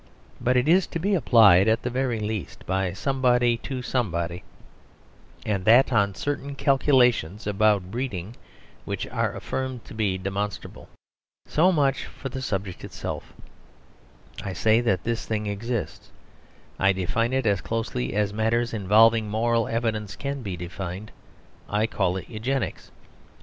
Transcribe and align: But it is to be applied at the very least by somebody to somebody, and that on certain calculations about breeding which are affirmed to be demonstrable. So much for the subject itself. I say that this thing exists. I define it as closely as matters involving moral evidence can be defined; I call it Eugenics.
But 0.41 0.57
it 0.57 0.67
is 0.67 0.87
to 0.87 0.97
be 0.97 1.13
applied 1.13 1.67
at 1.67 1.83
the 1.83 1.91
very 1.91 2.19
least 2.19 2.65
by 2.65 2.91
somebody 2.91 3.57
to 3.57 3.83
somebody, 3.83 4.43
and 5.45 5.63
that 5.65 5.93
on 5.93 6.15
certain 6.15 6.55
calculations 6.55 7.45
about 7.45 7.91
breeding 7.91 8.35
which 8.83 9.05
are 9.05 9.35
affirmed 9.35 9.85
to 9.85 9.93
be 9.93 10.17
demonstrable. 10.17 10.89
So 11.45 11.71
much 11.71 12.05
for 12.05 12.29
the 12.29 12.41
subject 12.41 12.83
itself. 12.83 13.33
I 14.43 14.53
say 14.53 14.81
that 14.81 15.03
this 15.03 15.27
thing 15.27 15.45
exists. 15.45 16.09
I 16.79 16.93
define 16.93 17.31
it 17.31 17.45
as 17.45 17.61
closely 17.61 18.15
as 18.15 18.33
matters 18.33 18.73
involving 18.73 19.29
moral 19.29 19.67
evidence 19.67 20.15
can 20.15 20.41
be 20.41 20.57
defined; 20.57 21.11
I 21.69 21.85
call 21.85 22.17
it 22.17 22.27
Eugenics. 22.27 22.89